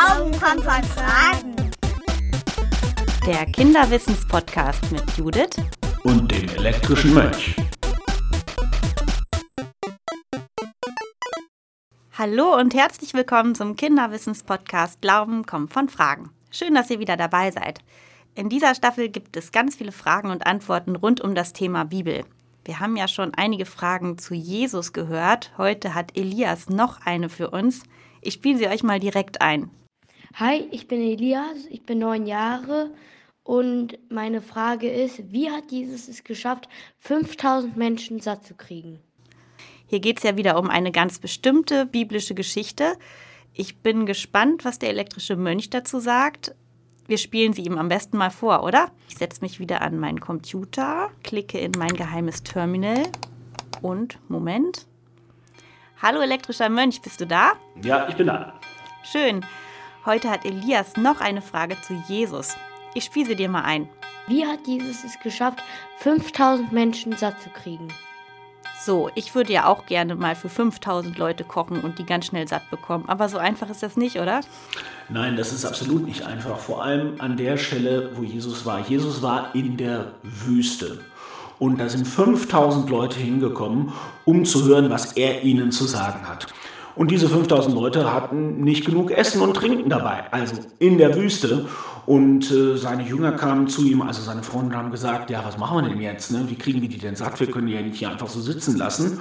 Glauben 0.00 0.32
kommt 0.32 0.64
von 0.64 0.82
Fragen. 0.82 1.70
Der 3.26 3.44
Kinderwissenspodcast 3.44 4.90
mit 4.92 5.02
Judith 5.18 5.56
und 6.04 6.32
dem 6.32 6.48
elektrischen 6.56 7.12
Mönch. 7.12 7.54
Hallo 12.16 12.56
und 12.56 12.72
herzlich 12.72 13.12
willkommen 13.12 13.54
zum 13.54 13.76
Kinderwissenspodcast 13.76 15.02
Glauben 15.02 15.44
kommt 15.44 15.74
von 15.74 15.90
Fragen. 15.90 16.30
Schön, 16.50 16.74
dass 16.74 16.88
ihr 16.88 16.98
wieder 16.98 17.18
dabei 17.18 17.50
seid. 17.50 17.80
In 18.34 18.48
dieser 18.48 18.74
Staffel 18.74 19.10
gibt 19.10 19.36
es 19.36 19.52
ganz 19.52 19.76
viele 19.76 19.92
Fragen 19.92 20.30
und 20.30 20.46
Antworten 20.46 20.96
rund 20.96 21.20
um 21.20 21.34
das 21.34 21.52
Thema 21.52 21.84
Bibel. 21.84 22.24
Wir 22.64 22.80
haben 22.80 22.96
ja 22.96 23.06
schon 23.06 23.34
einige 23.34 23.66
Fragen 23.66 24.16
zu 24.16 24.32
Jesus 24.32 24.94
gehört. 24.94 25.52
Heute 25.58 25.94
hat 25.94 26.16
Elias 26.16 26.70
noch 26.70 27.04
eine 27.04 27.28
für 27.28 27.50
uns. 27.50 27.82
Ich 28.22 28.34
spiele 28.34 28.56
sie 28.56 28.68
euch 28.68 28.82
mal 28.82 28.98
direkt 28.98 29.42
ein. 29.42 29.70
Hi, 30.34 30.66
ich 30.70 30.86
bin 30.86 31.00
Elias, 31.00 31.66
ich 31.70 31.82
bin 31.82 31.98
neun 31.98 32.24
Jahre 32.24 32.90
und 33.42 33.98
meine 34.10 34.40
Frage 34.40 34.88
ist, 34.88 35.32
wie 35.32 35.50
hat 35.50 35.72
Jesus 35.72 36.08
es 36.08 36.22
geschafft, 36.22 36.68
5000 37.00 37.76
Menschen 37.76 38.20
satt 38.20 38.44
zu 38.44 38.54
kriegen? 38.54 39.00
Hier 39.86 39.98
geht 39.98 40.18
es 40.18 40.22
ja 40.22 40.36
wieder 40.36 40.56
um 40.58 40.70
eine 40.70 40.92
ganz 40.92 41.18
bestimmte 41.18 41.84
biblische 41.84 42.34
Geschichte. 42.34 42.96
Ich 43.52 43.78
bin 43.78 44.06
gespannt, 44.06 44.64
was 44.64 44.78
der 44.78 44.90
elektrische 44.90 45.34
Mönch 45.34 45.68
dazu 45.68 45.98
sagt. 45.98 46.54
Wir 47.08 47.18
spielen 47.18 47.52
sie 47.52 47.62
ihm 47.62 47.76
am 47.76 47.88
besten 47.88 48.16
mal 48.16 48.30
vor, 48.30 48.62
oder? 48.62 48.92
Ich 49.08 49.16
setze 49.16 49.40
mich 49.40 49.58
wieder 49.58 49.82
an 49.82 49.98
meinen 49.98 50.20
Computer, 50.20 51.10
klicke 51.24 51.58
in 51.58 51.72
mein 51.76 51.94
geheimes 51.96 52.44
Terminal 52.44 53.02
und 53.82 54.20
Moment. 54.30 54.86
Hallo 56.00 56.20
elektrischer 56.20 56.68
Mönch, 56.68 57.02
bist 57.02 57.20
du 57.20 57.26
da? 57.26 57.54
Ja, 57.82 58.08
ich 58.08 58.14
bin 58.14 58.28
da. 58.28 58.60
Schön. 59.02 59.44
Heute 60.06 60.30
hat 60.30 60.46
Elias 60.46 60.96
noch 60.96 61.20
eine 61.20 61.42
Frage 61.42 61.76
zu 61.82 61.92
Jesus. 62.08 62.56
Ich 62.94 63.04
spiele 63.04 63.26
sie 63.26 63.36
dir 63.36 63.50
mal 63.50 63.64
ein. 63.64 63.86
Wie 64.28 64.46
hat 64.46 64.66
Jesus 64.66 65.04
es 65.04 65.20
geschafft, 65.22 65.62
5000 65.98 66.72
Menschen 66.72 67.14
satt 67.18 67.40
zu 67.42 67.50
kriegen? 67.50 67.88
So, 68.82 69.10
ich 69.14 69.34
würde 69.34 69.52
ja 69.52 69.66
auch 69.66 69.84
gerne 69.84 70.14
mal 70.14 70.34
für 70.34 70.48
5000 70.48 71.18
Leute 71.18 71.44
kochen 71.44 71.82
und 71.82 71.98
die 71.98 72.06
ganz 72.06 72.24
schnell 72.24 72.48
satt 72.48 72.70
bekommen. 72.70 73.04
Aber 73.08 73.28
so 73.28 73.36
einfach 73.36 73.68
ist 73.68 73.82
das 73.82 73.98
nicht, 73.98 74.16
oder? 74.16 74.40
Nein, 75.10 75.36
das 75.36 75.52
ist 75.52 75.66
absolut 75.66 76.06
nicht 76.06 76.22
einfach. 76.22 76.58
Vor 76.58 76.82
allem 76.82 77.20
an 77.20 77.36
der 77.36 77.58
Stelle, 77.58 78.12
wo 78.14 78.22
Jesus 78.22 78.64
war. 78.64 78.80
Jesus 78.80 79.20
war 79.20 79.54
in 79.54 79.76
der 79.76 80.12
Wüste. 80.22 81.04
Und 81.58 81.78
da 81.78 81.90
sind 81.90 82.06
5000 82.06 82.88
Leute 82.88 83.18
hingekommen, 83.18 83.92
um 84.24 84.46
zu 84.46 84.64
hören, 84.64 84.88
was 84.88 85.12
er 85.12 85.42
ihnen 85.42 85.72
zu 85.72 85.84
sagen 85.84 86.26
hat. 86.26 86.46
Und 86.96 87.10
diese 87.10 87.28
5000 87.28 87.74
Leute 87.74 88.12
hatten 88.12 88.62
nicht 88.62 88.84
genug 88.84 89.10
Essen 89.10 89.42
und 89.42 89.54
Trinken 89.54 89.88
dabei, 89.88 90.24
also 90.32 90.56
in 90.78 90.98
der 90.98 91.14
Wüste. 91.14 91.66
Und 92.06 92.50
äh, 92.50 92.76
seine 92.76 93.04
Jünger 93.04 93.32
kamen 93.32 93.68
zu 93.68 93.84
ihm, 93.84 94.02
also 94.02 94.22
seine 94.22 94.42
Freunde 94.42 94.76
haben 94.76 94.90
gesagt, 94.90 95.30
ja, 95.30 95.44
was 95.44 95.58
machen 95.58 95.82
wir 95.82 95.88
denn 95.88 96.00
jetzt? 96.00 96.32
Ne? 96.32 96.44
Wie 96.48 96.56
kriegen 96.56 96.82
wir 96.82 96.88
die 96.88 96.98
denn 96.98 97.14
satt? 97.14 97.38
Wir 97.38 97.50
können 97.50 97.68
die 97.68 97.74
ja 97.74 97.82
nicht 97.82 97.98
hier 97.98 98.10
einfach 98.10 98.28
so 98.28 98.40
sitzen 98.40 98.76
lassen. 98.76 99.20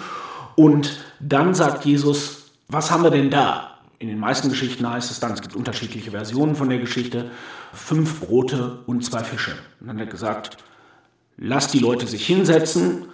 Und 0.55 0.99
dann 1.19 1.53
sagt 1.53 1.85
Jesus, 1.85 2.51
was 2.67 2.91
haben 2.91 3.03
wir 3.03 3.11
denn 3.11 3.29
da? 3.29 3.77
In 3.99 4.07
den 4.07 4.19
meisten 4.19 4.49
Geschichten 4.49 4.89
heißt 4.89 5.11
es 5.11 5.19
dann, 5.19 5.33
es 5.33 5.41
gibt 5.41 5.55
unterschiedliche 5.55 6.11
Versionen 6.11 6.55
von 6.55 6.69
der 6.69 6.79
Geschichte, 6.79 7.31
fünf 7.73 8.21
Brote 8.21 8.79
und 8.85 9.03
zwei 9.03 9.23
Fische. 9.23 9.51
Und 9.79 9.87
dann 9.87 9.97
hat 9.97 10.07
er 10.07 10.11
gesagt, 10.11 10.57
lasst 11.37 11.73
die 11.73 11.79
Leute 11.79 12.07
sich 12.07 12.25
hinsetzen 12.25 13.07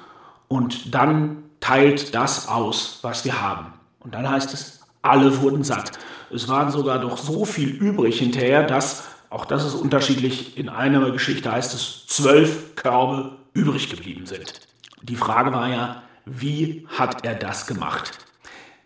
und 0.48 0.94
dann 0.94 1.44
teilt 1.60 2.14
das 2.14 2.48
aus, 2.48 3.00
was 3.02 3.26
wir 3.26 3.42
haben. 3.42 3.74
Und 4.06 4.14
dann 4.14 4.30
heißt 4.30 4.54
es, 4.54 4.82
alle 5.02 5.42
wurden 5.42 5.64
satt. 5.64 5.92
Es 6.32 6.48
waren 6.48 6.72
sogar 6.72 7.00
doch 7.00 7.18
so 7.18 7.44
viel 7.44 7.70
übrig 7.70 8.20
hinterher, 8.20 8.64
dass 8.64 9.06
auch 9.32 9.46
das 9.46 9.66
ist 9.66 9.74
unterschiedlich. 9.74 10.58
In 10.58 10.70
einer 10.70 11.10
Geschichte 11.12 11.52
heißt 11.52 11.74
es, 11.74 12.06
zwölf 12.08 12.76
Körbe 12.76 13.36
übrig 13.54 13.90
geblieben 13.90 14.28
sind. 14.28 14.62
Die 15.02 15.16
Frage 15.16 15.52
war 15.52 15.68
ja, 15.70 16.04
wie 16.26 16.88
hat 16.88 17.26
er 17.26 17.36
das 17.36 17.66
gemacht? 17.68 18.12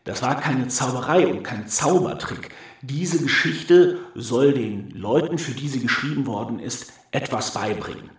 Das 0.05 0.21
war 0.21 0.39
keine 0.39 0.69
Zauberei 0.69 1.27
und 1.27 1.43
kein 1.43 1.67
Zaubertrick. 1.67 2.49
Diese 2.81 3.21
Geschichte 3.21 3.99
soll 4.15 4.53
den 4.53 4.91
Leuten, 4.91 5.37
für 5.37 5.51
die 5.51 5.67
sie 5.67 5.81
geschrieben 5.81 6.25
worden 6.25 6.59
ist, 6.59 6.93
etwas 7.11 7.53
beibringen. 7.53 8.09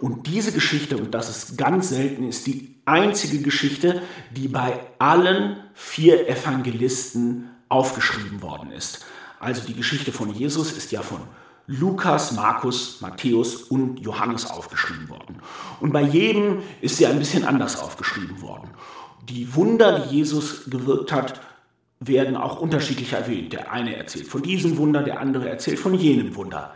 Und 0.00 0.26
diese 0.26 0.52
Geschichte, 0.52 0.96
und 0.96 1.12
das 1.12 1.28
ist 1.28 1.58
ganz 1.58 1.88
selten, 1.88 2.28
ist 2.28 2.46
die 2.46 2.76
einzige 2.84 3.42
Geschichte, 3.42 4.02
die 4.30 4.48
bei 4.48 4.80
allen 4.98 5.56
vier 5.74 6.28
Evangelisten 6.28 7.50
aufgeschrieben 7.68 8.40
worden 8.42 8.70
ist. 8.70 9.04
Also 9.40 9.66
die 9.66 9.74
Geschichte 9.74 10.12
von 10.12 10.32
Jesus 10.32 10.72
ist 10.72 10.92
ja 10.92 11.02
von 11.02 11.20
Lukas, 11.66 12.32
Markus, 12.32 13.00
Matthäus 13.00 13.62
und 13.62 14.00
Johannes 14.00 14.50
aufgeschrieben 14.50 15.08
worden. 15.10 15.36
Und 15.80 15.92
bei 15.92 16.02
jedem 16.02 16.62
ist 16.80 16.96
sie 16.96 17.06
ein 17.06 17.18
bisschen 17.18 17.44
anders 17.44 17.78
aufgeschrieben 17.78 18.40
worden. 18.40 18.70
Die 19.28 19.54
Wunder, 19.54 20.00
die 20.00 20.16
Jesus 20.16 20.70
gewirkt 20.70 21.12
hat, 21.12 21.40
werden 22.00 22.36
auch 22.36 22.60
unterschiedlich 22.60 23.12
erwähnt. 23.12 23.52
Der 23.52 23.70
eine 23.70 23.96
erzählt 23.96 24.28
von 24.28 24.42
diesem 24.42 24.78
Wunder, 24.78 25.02
der 25.02 25.20
andere 25.20 25.48
erzählt 25.48 25.78
von 25.78 25.94
jenem 25.94 26.34
Wunder. 26.36 26.72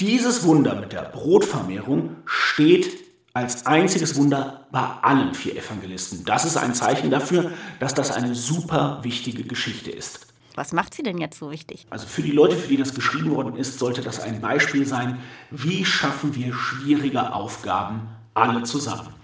Dieses 0.00 0.44
Wunder 0.44 0.76
mit 0.76 0.92
der 0.92 1.02
Brotvermehrung 1.02 2.16
steht 2.24 2.90
als 3.34 3.66
einziges 3.66 4.16
Wunder 4.16 4.66
bei 4.72 4.80
allen 4.80 5.34
vier 5.34 5.54
Evangelisten. 5.54 6.24
Das 6.24 6.46
ist 6.46 6.56
ein 6.56 6.74
Zeichen 6.74 7.10
dafür, 7.10 7.50
dass 7.80 7.92
das 7.92 8.10
eine 8.10 8.34
super 8.34 9.00
wichtige 9.02 9.44
Geschichte 9.44 9.90
ist. 9.90 10.26
Was 10.54 10.72
macht 10.72 10.94
sie 10.94 11.02
denn 11.02 11.18
jetzt 11.18 11.38
so 11.38 11.50
wichtig? 11.50 11.86
Also 11.90 12.06
für 12.06 12.22
die 12.22 12.30
Leute, 12.30 12.56
für 12.56 12.68
die 12.68 12.78
das 12.78 12.94
geschrieben 12.94 13.30
worden 13.32 13.56
ist, 13.56 13.78
sollte 13.78 14.00
das 14.00 14.20
ein 14.20 14.40
Beispiel 14.40 14.86
sein, 14.86 15.18
wie 15.50 15.84
schaffen 15.84 16.34
wir 16.34 16.54
schwierige 16.54 17.34
Aufgaben 17.34 18.08
alle 18.32 18.62
zusammen. 18.62 19.14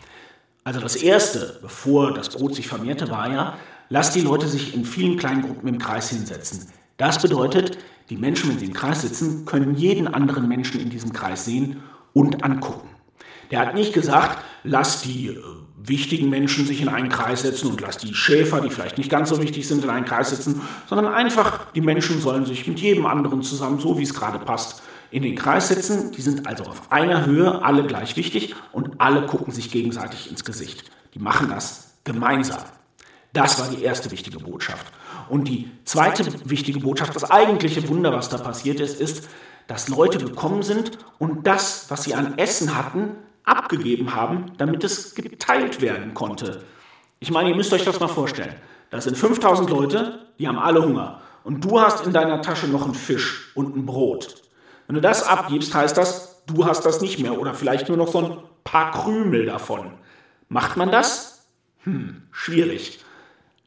Also 0.63 0.81
das 0.81 0.97
Erste, 0.97 1.59
bevor 1.63 2.13
das 2.13 2.29
Brot 2.29 2.55
sich 2.55 2.69
vermehrte, 2.69 3.11
war 3.11 3.33
ja, 3.33 3.57
lasst 3.89 4.15
die 4.15 4.21
Leute 4.21 4.47
sich 4.47 4.75
in 4.75 4.85
vielen 4.85 5.17
kleinen 5.17 5.41
Gruppen 5.41 5.69
im 5.69 5.79
Kreis 5.79 6.11
hinsetzen. 6.11 6.69
Das 6.97 7.21
bedeutet, 7.21 7.79
die 8.09 8.17
Menschen, 8.17 8.51
wenn 8.51 8.59
sie 8.59 8.67
im 8.67 8.73
Kreis 8.73 9.03
sitzen, 9.03 9.45
können 9.45 9.75
jeden 9.75 10.09
anderen 10.09 10.49
Menschen 10.49 10.81
in 10.81 10.91
diesem 10.91 11.13
Kreis 11.13 11.45
sehen 11.45 11.83
und 12.13 12.45
angucken. 12.45 12.89
Der 13.51 13.61
hat 13.61 13.75
nicht 13.75 13.93
gesagt, 13.93 14.43
lass 14.65 15.03
die 15.03 15.29
äh, 15.29 15.43
wichtigen 15.77 16.31
Menschen 16.31 16.67
sich 16.67 16.81
in 16.81 16.89
einen 16.89 17.09
Kreis 17.09 17.43
setzen 17.43 17.71
und 17.71 17.81
lass 17.81 17.99
die 17.99 18.15
Schäfer, 18.15 18.61
die 18.61 18.71
vielleicht 18.71 18.99
nicht 18.99 19.11
ganz 19.11 19.29
so 19.29 19.41
wichtig 19.41 19.69
sind, 19.69 19.85
in 19.85 19.91
einen 19.91 20.05
Kreis 20.05 20.31
setzen, 20.31 20.63
sondern 20.89 21.13
einfach, 21.13 21.73
die 21.73 21.81
Menschen 21.81 22.21
sollen 22.21 22.47
sich 22.47 22.67
mit 22.67 22.81
jedem 22.81 23.07
anderen 23.07 23.43
zusammen, 23.43 23.79
so 23.79 23.99
wie 23.99 24.03
es 24.03 24.15
gerade 24.15 24.39
passt, 24.39 24.83
in 25.11 25.23
den 25.23 25.37
Kreis 25.37 25.69
setzen. 25.69 26.13
Die 26.13 26.23
sind 26.23 26.47
also 26.47 26.65
auf 26.65 26.91
einer 26.91 27.27
Höhe, 27.27 27.63
alle 27.63 27.85
gleich 27.85 28.17
wichtig 28.17 28.55
und 28.73 29.01
alle 29.01 29.27
gucken 29.27 29.53
sich 29.53 29.71
gegenseitig 29.71 30.31
ins 30.31 30.45
Gesicht. 30.45 30.91
Die 31.15 31.21
machen 31.21 31.49
das 31.49 31.95
gemeinsam. 32.05 32.63
Das 33.33 33.61
war 33.61 33.69
die 33.69 33.83
erste 33.83 34.11
wichtige 34.11 34.39
Botschaft. 34.39 34.87
Und 35.29 35.49
die 35.49 35.71
zweite 35.85 36.27
wichtige 36.49 36.81
Botschaft, 36.81 37.15
das 37.15 37.31
eigentliche 37.31 37.89
Wunder, 37.89 38.13
was 38.13 38.29
da 38.29 38.39
passiert 38.39 38.81
ist, 38.81 39.01
ist, 39.01 39.29
dass 39.67 39.89
Leute 39.89 40.19
gekommen 40.19 40.63
sind 40.63 40.99
und 41.19 41.47
das, 41.47 41.87
was 41.89 42.05
sie 42.05 42.15
an 42.15 42.39
Essen 42.39 42.77
hatten, 42.77 43.11
abgegeben 43.45 44.15
haben, 44.15 44.53
damit 44.59 44.85
es 44.85 45.15
geteilt 45.15 45.81
werden 45.81 46.15
konnte. 46.15 46.63
Ich 47.19 47.31
meine, 47.31 47.51
ihr 47.51 47.57
müsst 47.57 47.73
euch 47.73 47.85
das 47.85 48.01
mal 48.01 48.09
vorstellen. 48.09 48.55
Das 48.91 49.05
sind 49.05 49.17
5000 49.17 49.71
Leute, 49.71 50.27
die 50.39 50.47
haben 50.47 50.59
alle 50.59 50.85
Hunger. 50.85 51.21
Und 51.45 51.65
du 51.65 51.81
hast 51.81 52.07
in 52.07 52.13
deiner 52.13 52.43
Tasche 52.43 52.67
noch 52.67 52.85
einen 52.85 52.95
Fisch 52.95 53.53
und 53.55 53.77
ein 53.77 53.87
Brot. 53.87 54.43
Wenn 54.87 54.95
du 54.95 55.01
das 55.01 55.23
abgibst, 55.23 55.75
heißt 55.75 55.97
das, 55.97 56.43
du 56.47 56.65
hast 56.67 56.85
das 56.85 57.01
nicht 57.01 57.19
mehr 57.19 57.41
oder 57.41 57.55
vielleicht 57.55 57.89
nur 57.89 57.97
noch 57.97 58.09
so 58.09 58.19
ein 58.19 58.39
paar 58.65 58.93
Krümel 58.93 59.47
davon. 59.47 59.93
Macht 60.49 60.77
man 60.77 60.91
das? 60.91 61.47
Hm, 61.85 62.23
schwierig. 62.31 63.01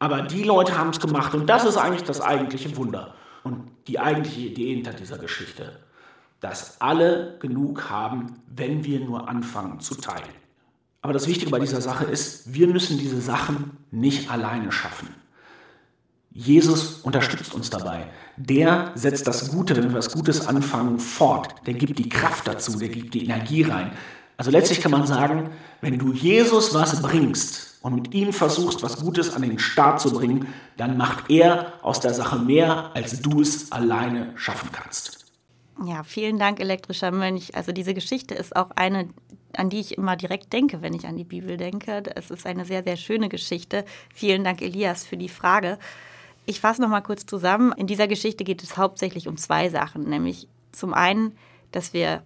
Aber 0.00 0.22
die 0.22 0.42
Leute 0.42 0.76
haben 0.76 0.90
es 0.90 0.98
gemacht 0.98 1.34
und 1.34 1.46
das 1.46 1.64
ist 1.64 1.76
eigentlich 1.76 2.04
das 2.04 2.20
eigentliche 2.20 2.76
Wunder 2.76 3.14
und 3.44 3.70
die 3.86 4.00
eigentliche 4.00 4.40
Idee 4.40 4.74
hinter 4.74 4.92
dieser 4.92 5.18
Geschichte 5.18 5.78
dass 6.40 6.80
alle 6.80 7.36
genug 7.38 7.90
haben, 7.90 8.34
wenn 8.48 8.84
wir 8.84 9.00
nur 9.00 9.28
anfangen 9.28 9.80
zu 9.80 9.94
teilen. 9.94 10.34
Aber 11.02 11.12
das 11.12 11.28
Wichtige 11.28 11.50
bei 11.50 11.58
dieser 11.58 11.80
Sache 11.80 12.04
ist, 12.04 12.52
wir 12.52 12.66
müssen 12.66 12.98
diese 12.98 13.20
Sachen 13.20 13.76
nicht 13.90 14.30
alleine 14.30 14.72
schaffen. 14.72 15.08
Jesus 16.32 17.00
unterstützt 17.00 17.54
uns 17.54 17.70
dabei. 17.70 18.06
Der 18.36 18.92
setzt 18.94 19.26
das 19.26 19.50
Gute, 19.50 19.76
wenn 19.76 19.90
wir 19.90 19.98
was 19.98 20.12
Gutes 20.12 20.46
anfangen, 20.46 20.98
fort. 20.98 21.54
Der 21.66 21.74
gibt 21.74 21.98
die 21.98 22.08
Kraft 22.08 22.46
dazu, 22.46 22.78
der 22.78 22.88
gibt 22.88 23.14
die 23.14 23.24
Energie 23.24 23.62
rein. 23.62 23.92
Also 24.40 24.50
letztlich 24.52 24.80
kann 24.80 24.90
man 24.90 25.06
sagen, 25.06 25.50
wenn 25.82 25.98
du 25.98 26.14
Jesus 26.14 26.72
was 26.72 27.02
bringst 27.02 27.76
und 27.82 27.94
mit 27.94 28.14
ihm 28.14 28.32
versuchst, 28.32 28.82
was 28.82 28.98
Gutes 28.98 29.34
an 29.34 29.42
den 29.42 29.58
Start 29.58 30.00
zu 30.00 30.14
bringen, 30.14 30.48
dann 30.78 30.96
macht 30.96 31.28
er 31.28 31.74
aus 31.82 32.00
der 32.00 32.14
Sache 32.14 32.38
mehr, 32.38 32.90
als 32.94 33.20
du 33.20 33.42
es 33.42 33.70
alleine 33.70 34.32
schaffen 34.36 34.70
kannst. 34.72 35.26
Ja, 35.84 36.04
vielen 36.04 36.38
Dank, 36.38 36.58
elektrischer 36.58 37.10
Mönch. 37.10 37.54
Also 37.54 37.72
diese 37.72 37.92
Geschichte 37.92 38.34
ist 38.34 38.56
auch 38.56 38.70
eine, 38.76 39.10
an 39.54 39.68
die 39.68 39.80
ich 39.80 39.98
immer 39.98 40.16
direkt 40.16 40.54
denke, 40.54 40.80
wenn 40.80 40.94
ich 40.94 41.06
an 41.06 41.18
die 41.18 41.24
Bibel 41.24 41.58
denke. 41.58 42.02
Es 42.16 42.30
ist 42.30 42.46
eine 42.46 42.64
sehr, 42.64 42.82
sehr 42.82 42.96
schöne 42.96 43.28
Geschichte. 43.28 43.84
Vielen 44.14 44.42
Dank, 44.42 44.62
Elias, 44.62 45.04
für 45.04 45.18
die 45.18 45.28
Frage. 45.28 45.78
Ich 46.46 46.60
fasse 46.60 46.80
noch 46.80 46.88
mal 46.88 47.02
kurz 47.02 47.26
zusammen. 47.26 47.72
In 47.76 47.86
dieser 47.86 48.08
Geschichte 48.08 48.44
geht 48.44 48.62
es 48.62 48.78
hauptsächlich 48.78 49.28
um 49.28 49.36
zwei 49.36 49.68
Sachen, 49.68 50.08
nämlich 50.08 50.48
zum 50.72 50.94
einen, 50.94 51.36
dass 51.72 51.92
wir 51.92 52.22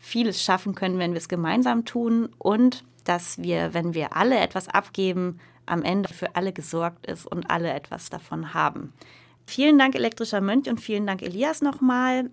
vieles 0.00 0.42
schaffen 0.42 0.74
können, 0.74 0.98
wenn 0.98 1.12
wir 1.12 1.18
es 1.18 1.28
gemeinsam 1.28 1.84
tun 1.84 2.30
und 2.38 2.84
dass 3.04 3.38
wir, 3.38 3.74
wenn 3.74 3.94
wir 3.94 4.16
alle 4.16 4.38
etwas 4.38 4.68
abgeben, 4.68 5.38
am 5.66 5.82
Ende 5.82 6.12
für 6.12 6.34
alle 6.34 6.52
gesorgt 6.52 7.06
ist 7.06 7.26
und 7.26 7.50
alle 7.50 7.72
etwas 7.72 8.10
davon 8.10 8.54
haben. 8.54 8.92
Vielen 9.46 9.78
Dank, 9.78 9.94
elektrischer 9.94 10.40
Mönch, 10.40 10.68
und 10.68 10.80
vielen 10.80 11.06
Dank, 11.06 11.22
Elias, 11.22 11.60
nochmal. 11.60 12.30